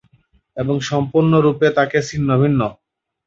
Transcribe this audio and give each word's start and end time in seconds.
এবং 0.57 0.75
সম্পূর্ণরূপে 0.89 1.67
তাকে 1.77 1.97
ছিন্নভিন্ন। 2.09 2.61